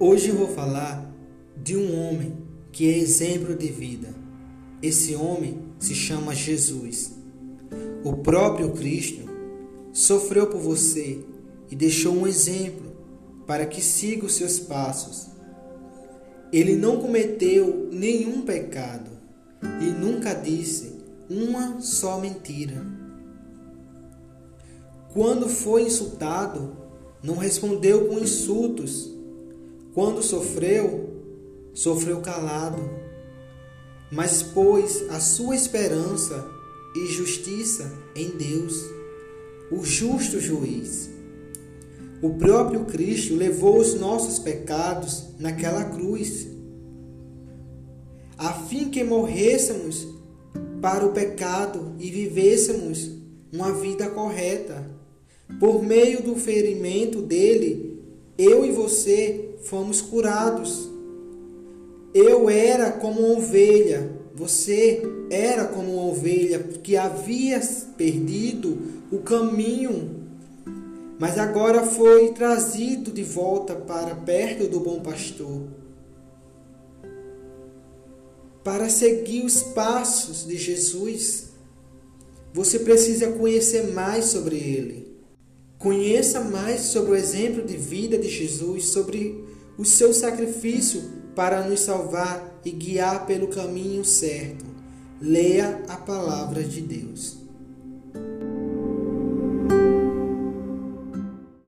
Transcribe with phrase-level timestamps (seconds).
[0.00, 1.12] Hoje vou falar
[1.56, 2.36] de um homem
[2.70, 4.14] que é exemplo de vida.
[4.80, 7.18] Esse homem se chama Jesus.
[8.04, 9.28] O próprio Cristo
[9.92, 11.18] sofreu por você
[11.68, 12.92] e deixou um exemplo
[13.44, 15.30] para que siga os seus passos.
[16.52, 19.10] Ele não cometeu nenhum pecado
[19.82, 20.92] e nunca disse
[21.28, 22.86] uma só mentira.
[25.12, 26.76] Quando foi insultado,
[27.20, 29.17] não respondeu com insultos.
[29.98, 31.10] Quando sofreu,
[31.74, 32.88] sofreu calado,
[34.12, 36.48] mas pôs a sua esperança
[36.94, 38.80] e justiça em Deus,
[39.72, 41.10] o justo juiz.
[42.22, 46.46] O próprio Cristo levou os nossos pecados naquela cruz,
[48.36, 50.06] a fim que morrêssemos
[50.80, 53.10] para o pecado e vivêssemos
[53.52, 54.88] uma vida correta.
[55.58, 58.00] Por meio do ferimento dele,
[58.38, 60.88] eu e você fomos curados.
[62.14, 67.60] Eu era como uma ovelha, você era como uma ovelha que havia
[67.96, 68.78] perdido
[69.12, 70.26] o caminho,
[71.18, 75.62] mas agora foi trazido de volta para perto do bom pastor.
[78.64, 81.50] Para seguir os passos de Jesus,
[82.54, 85.07] você precisa conhecer mais sobre ele.
[85.78, 89.44] Conheça mais sobre o exemplo de vida de Jesus, sobre
[89.78, 91.00] o seu sacrifício
[91.36, 94.64] para nos salvar e guiar pelo caminho certo.
[95.20, 97.47] Leia a palavra de Deus.